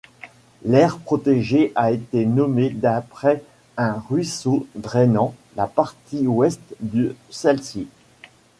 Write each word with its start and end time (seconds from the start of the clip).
L'aire 0.65 0.97
protégée 0.97 1.71
a 1.75 1.91
été 1.91 2.25
nommée 2.25 2.71
d'après 2.71 3.43
un 3.77 4.01
ruisseau 4.09 4.65
drainant 4.73 5.35
la 5.55 5.67
partie 5.67 6.25
ouest 6.25 6.59
de 6.79 7.15
celle-ci. 7.29 7.87